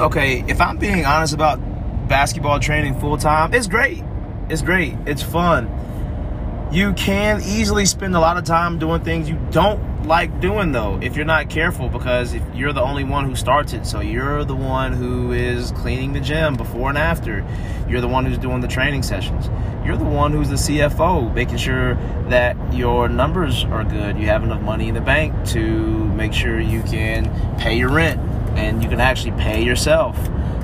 okay, 0.00 0.44
if 0.46 0.60
I'm 0.60 0.78
being 0.78 1.04
honest 1.04 1.34
about 1.34 1.56
basketball 2.08 2.60
training 2.60 2.98
full 3.00 3.16
time, 3.16 3.54
it's 3.54 3.66
great. 3.66 4.02
It's 4.48 4.62
great. 4.62 4.94
It's 5.06 5.22
fun. 5.22 5.68
You 6.72 6.92
can 6.94 7.40
easily 7.42 7.86
spend 7.86 8.14
a 8.14 8.20
lot 8.20 8.36
of 8.36 8.44
time 8.44 8.78
doing 8.78 9.02
things 9.02 9.28
you 9.28 9.38
don't 9.50 9.88
like 10.04 10.40
doing 10.40 10.72
though 10.72 10.98
if 11.02 11.16
you're 11.16 11.24
not 11.24 11.50
careful 11.50 11.88
because 11.88 12.32
if 12.32 12.42
you're 12.54 12.72
the 12.72 12.80
only 12.80 13.04
one 13.04 13.24
who 13.24 13.34
starts 13.34 13.72
it 13.72 13.84
so 13.84 14.00
you're 14.00 14.44
the 14.44 14.54
one 14.54 14.92
who 14.92 15.32
is 15.32 15.72
cleaning 15.72 16.12
the 16.12 16.20
gym 16.20 16.54
before 16.54 16.88
and 16.88 16.96
after 16.96 17.44
you're 17.88 18.00
the 18.00 18.08
one 18.08 18.24
who's 18.24 18.38
doing 18.38 18.60
the 18.60 18.68
training 18.68 19.02
sessions 19.02 19.50
you're 19.84 19.96
the 19.96 20.04
one 20.04 20.32
who's 20.32 20.48
the 20.48 20.54
CFO 20.54 21.34
making 21.34 21.56
sure 21.56 21.94
that 22.28 22.56
your 22.72 23.08
numbers 23.08 23.64
are 23.64 23.84
good 23.84 24.16
you 24.18 24.26
have 24.26 24.44
enough 24.44 24.62
money 24.62 24.88
in 24.88 24.94
the 24.94 25.00
bank 25.00 25.34
to 25.48 25.60
make 26.14 26.32
sure 26.32 26.60
you 26.60 26.82
can 26.84 27.28
pay 27.58 27.76
your 27.76 27.90
rent 27.90 28.20
and 28.58 28.82
you 28.82 28.88
can 28.88 29.00
actually 29.00 29.32
pay 29.32 29.62
yourself 29.62 30.16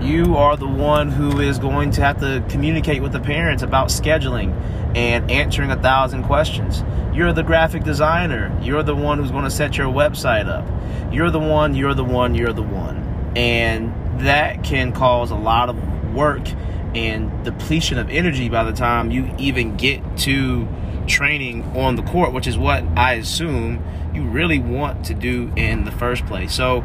you 0.00 0.36
are 0.36 0.56
the 0.56 0.68
one 0.68 1.10
who 1.10 1.40
is 1.40 1.58
going 1.58 1.90
to 1.92 2.02
have 2.02 2.20
to 2.20 2.44
communicate 2.48 3.02
with 3.02 3.12
the 3.12 3.20
parents 3.20 3.62
about 3.62 3.88
scheduling 3.88 4.54
and 4.94 5.30
answering 5.30 5.70
a 5.70 5.76
thousand 5.76 6.24
questions. 6.24 6.84
You're 7.14 7.32
the 7.32 7.42
graphic 7.42 7.82
designer. 7.82 8.56
You're 8.62 8.82
the 8.82 8.94
one 8.94 9.18
who's 9.18 9.30
going 9.30 9.44
to 9.44 9.50
set 9.50 9.76
your 9.76 9.88
website 9.88 10.48
up. 10.48 10.66
You're 11.12 11.30
the 11.30 11.40
one, 11.40 11.74
you're 11.74 11.94
the 11.94 12.04
one, 12.04 12.34
you're 12.34 12.52
the 12.52 12.62
one. 12.62 13.32
And 13.36 14.20
that 14.20 14.62
can 14.62 14.92
cause 14.92 15.30
a 15.30 15.36
lot 15.36 15.70
of 15.70 16.14
work 16.14 16.46
and 16.94 17.44
depletion 17.44 17.98
of 17.98 18.10
energy 18.10 18.48
by 18.48 18.64
the 18.64 18.72
time 18.72 19.10
you 19.10 19.34
even 19.38 19.76
get 19.76 20.00
to 20.18 20.68
training 21.06 21.62
on 21.76 21.96
the 21.96 22.02
court, 22.02 22.32
which 22.32 22.46
is 22.46 22.58
what 22.58 22.84
I 22.96 23.14
assume 23.14 23.82
you 24.14 24.24
really 24.24 24.58
want 24.58 25.06
to 25.06 25.14
do 25.14 25.52
in 25.56 25.84
the 25.84 25.92
first 25.92 26.24
place. 26.26 26.54
So 26.54 26.84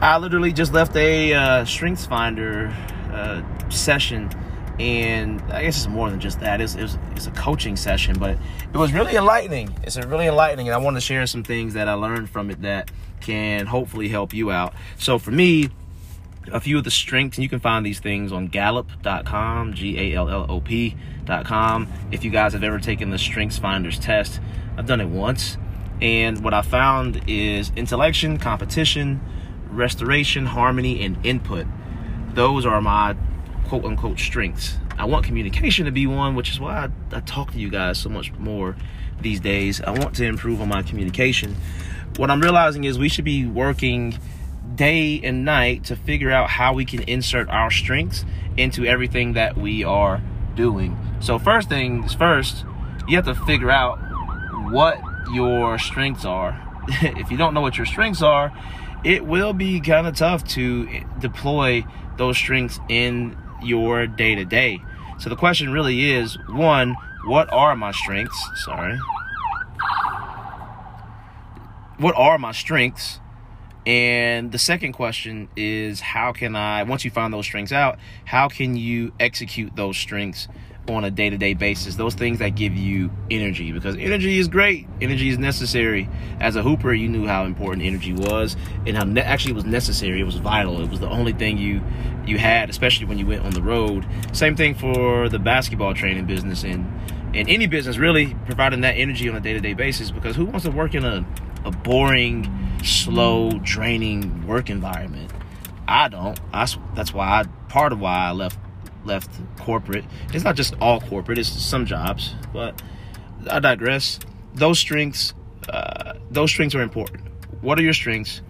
I 0.00 0.16
literally 0.16 0.52
just 0.52 0.72
left 0.72 0.96
a 0.96 1.34
uh, 1.34 1.64
Strengths 1.66 2.06
Finder 2.06 2.74
uh, 3.12 3.42
session 3.68 4.30
and 4.80 5.42
I 5.52 5.62
guess 5.64 5.76
it's 5.76 5.88
more 5.88 6.08
than 6.08 6.20
just 6.20 6.40
that. 6.40 6.62
It's, 6.62 6.74
it's, 6.74 6.96
it's, 7.14 7.26
a 7.26 7.30
coaching 7.32 7.76
session, 7.76 8.18
but 8.18 8.38
it 8.72 8.76
was 8.78 8.94
really 8.94 9.14
enlightening. 9.14 9.74
It's 9.82 9.96
a 9.96 10.06
really 10.06 10.26
enlightening, 10.26 10.68
and 10.68 10.74
I 10.74 10.78
want 10.78 10.96
to 10.96 11.02
share 11.02 11.26
some 11.26 11.42
things 11.42 11.74
that 11.74 11.86
I 11.86 11.92
learned 11.92 12.30
from 12.30 12.50
it 12.50 12.62
that 12.62 12.90
can 13.20 13.66
hopefully 13.66 14.08
help 14.08 14.32
you 14.32 14.50
out. 14.50 14.72
So 14.96 15.18
for 15.18 15.32
me, 15.32 15.68
a 16.50 16.60
few 16.60 16.78
of 16.78 16.84
the 16.84 16.90
strengths, 16.90 17.36
and 17.36 17.42
you 17.42 17.50
can 17.50 17.60
find 17.60 17.84
these 17.84 18.00
things 18.00 18.32
on 18.32 18.46
Gallup.com, 18.46 19.74
G-A-L-L-O-P.com. 19.74 20.88
If 22.10 22.24
you 22.24 22.30
guys 22.30 22.54
have 22.54 22.64
ever 22.64 22.78
taken 22.78 23.10
the 23.10 23.18
Strengths 23.18 23.58
Finders 23.58 23.98
test, 23.98 24.40
I've 24.78 24.86
done 24.86 25.02
it 25.02 25.08
once, 25.08 25.58
and 26.00 26.42
what 26.42 26.54
I 26.54 26.62
found 26.62 27.22
is 27.26 27.70
intellection, 27.76 28.38
competition, 28.38 29.20
restoration, 29.70 30.46
harmony, 30.46 31.04
and 31.04 31.24
input. 31.24 31.66
Those 32.34 32.66
are 32.66 32.80
my 32.80 33.16
quote 33.66 33.84
unquote 33.84 34.18
strengths. 34.18 34.76
I 34.98 35.04
want 35.04 35.24
communication 35.24 35.86
to 35.86 35.92
be 35.92 36.06
one, 36.06 36.34
which 36.34 36.50
is 36.50 36.60
why 36.60 36.88
I, 37.12 37.16
I 37.16 37.20
talk 37.20 37.52
to 37.52 37.58
you 37.58 37.70
guys 37.70 37.98
so 37.98 38.08
much 38.08 38.32
more 38.34 38.76
these 39.20 39.40
days. 39.40 39.80
I 39.80 39.90
want 39.90 40.14
to 40.16 40.24
improve 40.24 40.60
on 40.60 40.68
my 40.68 40.82
communication. 40.82 41.56
What 42.16 42.30
I'm 42.30 42.40
realizing 42.40 42.84
is 42.84 42.98
we 42.98 43.08
should 43.08 43.24
be 43.24 43.46
working 43.46 44.18
day 44.74 45.20
and 45.22 45.44
night 45.44 45.84
to 45.84 45.96
figure 45.96 46.30
out 46.30 46.50
how 46.50 46.74
we 46.74 46.84
can 46.84 47.02
insert 47.02 47.48
our 47.48 47.70
strengths 47.70 48.24
into 48.56 48.84
everything 48.84 49.34
that 49.34 49.56
we 49.56 49.84
are 49.84 50.20
doing. 50.54 50.98
So, 51.20 51.38
first 51.38 51.68
things 51.68 52.14
first, 52.14 52.64
you 53.08 53.16
have 53.16 53.24
to 53.26 53.34
figure 53.34 53.70
out 53.70 53.98
what 54.70 54.98
your 55.32 55.78
strengths 55.78 56.24
are. 56.24 56.60
if 56.88 57.30
you 57.30 57.36
don't 57.36 57.54
know 57.54 57.60
what 57.60 57.76
your 57.76 57.86
strengths 57.86 58.22
are, 58.22 58.52
it 59.04 59.24
will 59.24 59.52
be 59.52 59.80
kind 59.80 60.06
of 60.06 60.16
tough 60.16 60.44
to 60.48 60.88
deploy 61.18 61.84
those 62.16 62.36
strengths 62.36 62.78
in 62.88 63.36
your 63.62 64.06
day 64.06 64.34
to 64.34 64.44
day. 64.44 64.78
So 65.18 65.28
the 65.28 65.36
question 65.36 65.72
really 65.72 66.10
is 66.10 66.38
one, 66.48 66.96
what 67.26 67.52
are 67.52 67.76
my 67.76 67.92
strengths? 67.92 68.38
Sorry. 68.64 68.98
What 71.98 72.14
are 72.16 72.38
my 72.38 72.52
strengths? 72.52 73.20
And 73.86 74.52
the 74.52 74.58
second 74.58 74.92
question 74.92 75.48
is 75.56 76.00
how 76.00 76.32
can 76.32 76.54
I, 76.54 76.82
once 76.82 77.04
you 77.04 77.10
find 77.10 77.32
those 77.32 77.46
strengths 77.46 77.72
out, 77.72 77.98
how 78.24 78.48
can 78.48 78.76
you 78.76 79.12
execute 79.18 79.74
those 79.76 79.96
strengths 79.96 80.48
on 80.88 81.04
a 81.04 81.10
day-to-day 81.10 81.54
basis 81.54 81.96
those 81.96 82.14
things 82.14 82.38
that 82.38 82.50
give 82.50 82.74
you 82.74 83.10
energy 83.30 83.70
because 83.72 83.96
energy 83.96 84.38
is 84.38 84.48
great. 84.48 84.88
Energy 85.00 85.28
is 85.28 85.38
necessary. 85.38 86.08
As 86.40 86.56
a 86.56 86.62
hooper 86.62 86.92
you 86.92 87.08
knew 87.08 87.26
how 87.26 87.44
important 87.44 87.84
energy 87.84 88.12
was 88.12 88.56
and 88.86 88.96
how 88.96 89.04
ne- 89.04 89.20
actually 89.20 89.52
it 89.52 89.56
was 89.56 89.64
necessary. 89.64 90.20
It 90.20 90.24
was 90.24 90.36
vital. 90.36 90.80
It 90.80 90.90
was 90.90 91.00
the 91.00 91.08
only 91.08 91.32
thing 91.32 91.58
you 91.58 91.82
you 92.26 92.38
had 92.38 92.70
especially 92.70 93.06
when 93.06 93.18
you 93.18 93.26
went 93.26 93.44
on 93.44 93.52
the 93.52 93.62
road. 93.62 94.06
Same 94.32 94.56
thing 94.56 94.74
for 94.74 95.28
the 95.28 95.38
basketball 95.38 95.94
training 95.94 96.26
business 96.26 96.64
and 96.64 96.86
in 97.34 97.48
any 97.48 97.66
business 97.66 97.96
really 97.96 98.34
providing 98.46 98.80
that 98.80 98.92
energy 98.92 99.28
on 99.28 99.36
a 99.36 99.40
day-to-day 99.40 99.74
basis 99.74 100.10
because 100.10 100.34
who 100.34 100.46
wants 100.46 100.64
to 100.64 100.70
work 100.70 100.94
in 100.94 101.04
a, 101.04 101.24
a 101.64 101.70
boring 101.70 102.50
slow 102.82 103.50
draining 103.62 104.46
work 104.46 104.70
environment? 104.70 105.30
I 105.86 106.08
don't. 106.08 106.38
I, 106.52 106.66
that's 106.94 107.12
why 107.12 107.40
I, 107.40 107.44
part 107.68 107.92
of 107.92 108.00
why 108.00 108.26
i 108.26 108.30
left 108.32 108.58
left 109.04 109.30
corporate. 109.58 110.04
It's 110.32 110.44
not 110.44 110.56
just 110.56 110.74
all 110.80 111.00
corporate, 111.00 111.38
it's 111.38 111.48
some 111.48 111.86
jobs, 111.86 112.34
but 112.52 112.80
I 113.50 113.60
digress. 113.60 114.18
Those 114.54 114.78
strengths, 114.78 115.34
uh, 115.68 116.14
those 116.30 116.50
strengths 116.50 116.74
are 116.74 116.82
important. 116.82 117.24
What 117.60 117.78
are 117.78 117.82
your 117.82 117.92
strengths? 117.92 118.40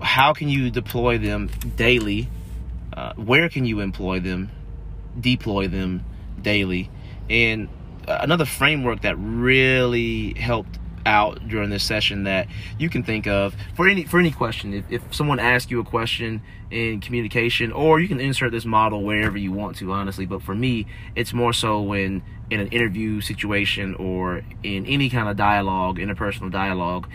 How 0.00 0.32
can 0.32 0.48
you 0.48 0.70
deploy 0.70 1.18
them 1.18 1.48
daily? 1.76 2.28
Uh, 2.92 3.14
where 3.14 3.48
can 3.48 3.64
you 3.64 3.80
employ 3.80 4.20
them, 4.20 4.50
deploy 5.18 5.68
them 5.68 6.04
daily? 6.40 6.90
And 7.30 7.68
another 8.06 8.44
framework 8.44 9.02
that 9.02 9.16
really 9.18 10.34
helped 10.34 10.77
out 11.08 11.48
during 11.48 11.70
this 11.70 11.82
session 11.82 12.24
that 12.24 12.46
you 12.78 12.88
can 12.88 13.02
think 13.02 13.26
of 13.26 13.56
for 13.74 13.88
any 13.88 14.04
for 14.04 14.20
any 14.20 14.30
question. 14.30 14.74
If, 14.74 14.84
if 14.90 15.14
someone 15.14 15.40
asks 15.40 15.70
you 15.70 15.80
a 15.80 15.84
question 15.84 16.42
in 16.70 17.00
communication, 17.00 17.72
or 17.72 17.98
you 17.98 18.06
can 18.06 18.20
insert 18.20 18.52
this 18.52 18.66
model 18.66 19.02
wherever 19.02 19.38
you 19.38 19.50
want 19.50 19.76
to, 19.78 19.90
honestly. 19.90 20.26
But 20.26 20.42
for 20.42 20.54
me, 20.54 20.86
it's 21.16 21.32
more 21.32 21.52
so 21.52 21.80
when 21.80 22.22
in 22.50 22.60
an 22.60 22.68
interview 22.68 23.20
situation 23.20 23.94
or 23.94 24.42
in 24.62 24.86
any 24.86 25.08
kind 25.10 25.28
of 25.28 25.36
dialogue, 25.36 25.98
interpersonal 25.98 26.50
dialogue. 26.50 27.08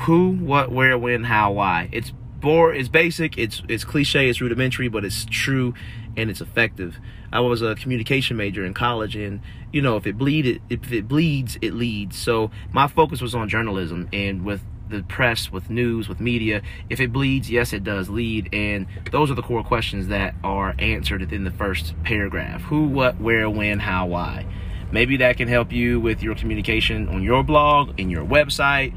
Who, 0.00 0.30
what, 0.32 0.72
where, 0.72 0.98
when, 0.98 1.24
how, 1.24 1.52
why. 1.52 1.88
It's 1.92 2.12
bore 2.44 2.74
it's 2.74 2.88
basic, 2.88 3.36
it's 3.38 3.62
it's 3.68 3.84
cliche, 3.84 4.28
it's 4.28 4.40
rudimentary, 4.40 4.88
but 4.88 5.04
it's 5.04 5.24
true 5.24 5.74
and 6.16 6.30
it's 6.30 6.40
effective. 6.40 6.98
I 7.32 7.40
was 7.40 7.62
a 7.62 7.74
communication 7.74 8.36
major 8.36 8.64
in 8.64 8.74
college, 8.74 9.16
and 9.16 9.40
you 9.72 9.82
know, 9.82 9.96
if 9.96 10.06
it 10.06 10.16
bleed, 10.16 10.46
it, 10.46 10.62
if 10.70 10.92
it 10.92 11.08
bleeds, 11.08 11.58
it 11.60 11.74
leads. 11.74 12.16
So 12.16 12.52
my 12.72 12.86
focus 12.86 13.20
was 13.20 13.34
on 13.34 13.48
journalism, 13.48 14.08
and 14.12 14.44
with 14.44 14.60
the 14.90 15.02
press, 15.02 15.50
with 15.50 15.70
news, 15.70 16.08
with 16.08 16.20
media, 16.20 16.60
if 16.90 17.00
it 17.00 17.12
bleeds, 17.12 17.50
yes, 17.50 17.72
it 17.72 17.82
does 17.82 18.08
lead, 18.10 18.50
and 18.52 18.86
those 19.10 19.30
are 19.30 19.34
the 19.34 19.42
core 19.42 19.64
questions 19.64 20.08
that 20.08 20.34
are 20.44 20.74
answered 20.78 21.22
within 21.22 21.44
the 21.44 21.50
first 21.50 21.94
paragraph: 22.04 22.60
who, 22.62 22.84
what, 22.86 23.18
where, 23.18 23.48
when, 23.48 23.80
how, 23.80 24.06
why. 24.06 24.46
Maybe 24.92 25.16
that 25.16 25.38
can 25.38 25.48
help 25.48 25.72
you 25.72 25.98
with 25.98 26.22
your 26.22 26.36
communication 26.36 27.08
on 27.08 27.22
your 27.22 27.42
blog, 27.42 27.98
in 27.98 28.10
your 28.10 28.24
website. 28.24 28.94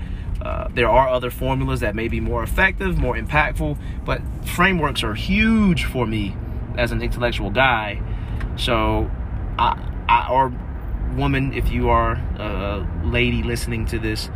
Uh, 0.48 0.70
there 0.74 0.88
are 0.90 1.10
other 1.10 1.30
formulas 1.30 1.82
that 1.82 1.94
may 1.94 2.08
be 2.08 2.22
more 2.22 2.42
effective, 2.42 2.98
more 2.98 3.18
impactful, 3.18 3.78
but 4.06 4.22
frameworks 4.46 5.04
are 5.04 5.14
huge 5.14 5.84
for 5.84 6.08
me 6.08 6.34
as 6.78 6.94
an 6.94 7.02
intellectual 7.02 7.50
guy. 7.50 8.02
So, 8.56 9.12
I, 9.60 9.78
I 10.08 10.30
or 10.32 10.54
woman, 11.18 11.52
if 11.52 11.70
you 11.70 11.90
are 11.90 12.14
a 12.14 12.88
lady 13.04 13.44
listening 13.44 13.88
to 13.88 14.00
this, 14.00 14.30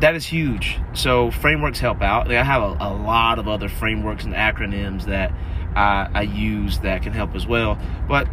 that 0.00 0.14
is 0.14 0.24
huge. 0.24 0.78
So 0.94 1.30
frameworks 1.30 1.80
help 1.80 2.00
out. 2.00 2.32
I 2.32 2.42
have 2.42 2.62
a, 2.62 2.76
a 2.80 2.92
lot 2.94 3.38
of 3.38 3.46
other 3.46 3.68
frameworks 3.68 4.24
and 4.24 4.32
acronyms 4.32 5.04
that 5.04 5.32
I, 5.76 6.08
I 6.14 6.22
use 6.22 6.78
that 6.78 7.02
can 7.02 7.12
help 7.12 7.34
as 7.34 7.46
well. 7.46 7.78
But 8.08 8.26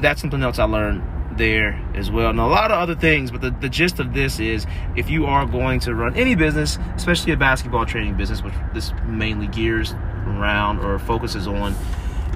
that's 0.00 0.20
something 0.20 0.42
else 0.42 0.58
I 0.58 0.64
learned 0.64 1.04
there 1.36 1.80
as 1.94 2.10
well 2.10 2.30
and 2.30 2.40
a 2.40 2.46
lot 2.46 2.70
of 2.70 2.78
other 2.78 2.94
things 2.94 3.30
but 3.30 3.40
the, 3.40 3.50
the 3.60 3.68
gist 3.68 3.98
of 3.98 4.14
this 4.14 4.40
is 4.40 4.66
if 4.96 5.10
you 5.10 5.26
are 5.26 5.46
going 5.46 5.78
to 5.80 5.94
run 5.94 6.14
any 6.16 6.34
business 6.34 6.78
especially 6.96 7.32
a 7.32 7.36
basketball 7.36 7.84
training 7.86 8.14
business 8.14 8.42
which 8.42 8.54
this 8.74 8.92
mainly 9.06 9.46
gears 9.48 9.92
around 10.26 10.80
or 10.80 10.98
focuses 10.98 11.46
on 11.46 11.74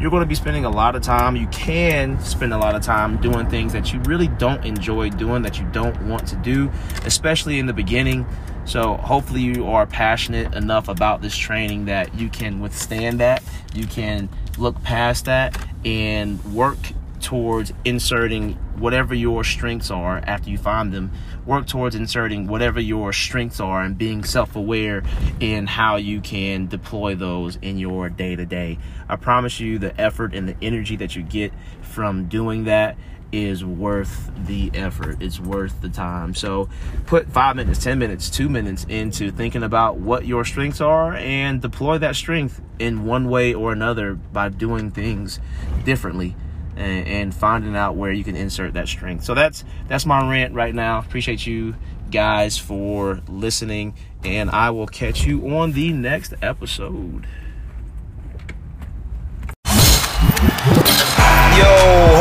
you're 0.00 0.11
going 0.11 0.23
to 0.23 0.26
be 0.26 0.35
spending 0.35 0.64
a 0.64 0.70
lot 0.70 0.97
of 0.97 1.02
time. 1.02 1.37
You 1.37 1.47
can 1.49 2.19
spend 2.20 2.55
a 2.55 2.58
lot 2.58 2.75
of 2.75 2.81
time 2.81 3.20
doing 3.20 3.50
things 3.50 3.75
that 3.75 3.93
you 3.93 4.00
really 4.00 4.29
don't 4.29 4.64
enjoy 4.64 5.11
doing, 5.11 5.43
that 5.43 5.61
you 5.61 5.67
don't 5.73 6.00
want 6.06 6.26
to 6.29 6.37
do, 6.37 6.70
especially 7.05 7.58
in 7.58 7.67
the 7.67 7.75
beginning. 7.75 8.26
So, 8.64 8.94
hopefully, 8.94 9.43
you 9.43 9.67
are 9.67 9.87
passionate 9.87 10.55
enough 10.55 10.88
about 10.88 11.20
this 11.20 11.37
training 11.37 11.85
that 11.87 12.14
you 12.14 12.31
can 12.31 12.61
withstand 12.61 13.20
that. 13.20 13.43
You 13.75 13.87
can 13.87 14.31
look 14.58 14.82
past 14.82 15.26
that 15.26 15.61
and 15.85 16.43
work 16.55 16.79
towards 17.21 17.73
inserting 17.85 18.55
whatever 18.79 19.15
your 19.15 19.45
strengths 19.45 19.91
are 19.91 20.19
after 20.27 20.51
you 20.51 20.59
find 20.59 20.93
them. 20.93 21.13
Work 21.47 21.67
towards 21.67 21.95
inserting 21.95 22.47
whatever 22.47 22.81
your 22.81 23.13
strengths 23.13 23.61
are 23.61 23.83
and 23.83 23.97
being 23.97 24.25
self 24.25 24.57
aware 24.57 25.03
in 25.39 25.67
how 25.67 25.97
you 25.97 26.21
can 26.21 26.67
deploy 26.67 27.15
those 27.15 27.57
in 27.57 27.79
your 27.79 28.09
day 28.09 28.37
to 28.37 28.47
day. 28.47 28.79
I 29.09 29.17
promise 29.17 29.61
you, 29.61 29.79
the 29.79 29.99
effort 30.01 30.35
and 30.35 30.49
the 30.49 30.57
energy 30.63 30.97
that 30.97 31.15
you 31.15 31.23
get 31.23 31.53
from 31.83 32.27
doing 32.27 32.65
that 32.65 32.97
is 33.33 33.65
worth 33.65 34.31
the 34.47 34.71
effort. 34.75 35.19
It's 35.21 35.39
worth 35.39 35.81
the 35.81 35.89
time. 35.89 36.35
So 36.35 36.69
put 37.07 37.31
five 37.31 37.57
minutes, 37.57 37.83
10 37.83 37.99
minutes, 37.99 38.29
two 38.29 38.49
minutes 38.49 38.85
into 38.89 39.31
thinking 39.31 39.63
about 39.63 39.99
what 39.99 40.27
your 40.27 40.45
strengths 40.45 40.81
are 40.81 41.15
and 41.15 41.63
deploy 41.63 41.99
that 41.99 42.17
strength 42.17 42.61
in 42.79 43.05
one 43.05 43.29
way 43.29 43.55
or 43.55 43.73
another 43.73 44.15
by 44.15 44.49
doing 44.49 44.91
things 44.91 45.39
differently 45.85 46.35
and, 46.81 47.06
and 47.06 47.35
finding 47.35 47.77
out 47.77 47.97
where 47.97 48.11
you 48.11 48.25
can 48.25 48.37
insert 48.37 48.75
that 48.75 48.88
strength. 48.88 49.25
So 49.25 49.35
that's 49.35 49.65
that's 49.88 50.06
my 50.06 50.29
rant 50.29 50.55
right 50.55 50.75
now. 50.75 50.99
Appreciate 50.99 51.47
you 51.47 51.77
guys 52.11 52.59
for 52.59 53.21
listening 53.29 53.94
and 54.25 54.50
I 54.50 54.71
will 54.71 54.87
catch 54.87 55.25
you 55.25 55.56
on 55.56 55.73
the 55.73 55.93
next 55.93 56.35
episode. 56.43 57.27